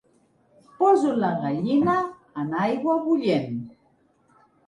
Poso 0.79 1.11
la 1.23 1.29
gallina 1.43 1.93
en 2.43 2.49
aigua 2.63 2.97
bullent. 3.05 3.55